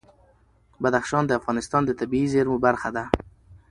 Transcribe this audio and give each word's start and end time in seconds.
بدخشان 0.83 1.23
د 1.27 1.31
افغانستان 1.39 1.81
د 1.85 1.91
طبیعي 1.99 2.27
زیرمو 2.33 2.57
برخه 2.65 2.89
ده. 2.95 3.03